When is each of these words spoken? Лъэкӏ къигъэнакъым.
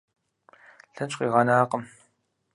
Лъэкӏ 0.93 1.15
къигъэнакъым. 1.17 1.83